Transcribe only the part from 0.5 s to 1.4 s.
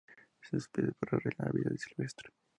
una especie rara